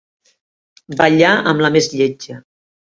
Ballar 1.03 1.35
amb 1.53 1.65
la 1.67 1.73
més 1.79 1.95
lletja. 2.01 2.45